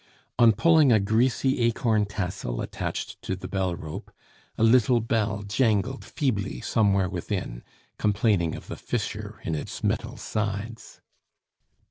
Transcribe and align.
On 0.39 0.51
pulling 0.51 0.91
a 0.91 0.99
greasy 0.99 1.59
acorn 1.59 2.07
tassel 2.07 2.59
attached 2.61 3.21
to 3.21 3.35
the 3.35 3.47
bell 3.47 3.75
rope, 3.75 4.11
a 4.57 4.63
little 4.63 4.99
bell 4.99 5.43
jangled 5.43 6.03
feebly 6.03 6.59
somewhere 6.59 7.07
within, 7.07 7.61
complaining 7.99 8.55
of 8.55 8.65
the 8.65 8.77
fissure 8.77 9.39
in 9.43 9.53
its 9.53 9.83
metal 9.83 10.17
sides. 10.17 11.01